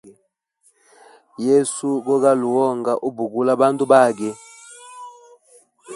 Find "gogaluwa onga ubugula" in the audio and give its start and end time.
2.05-3.51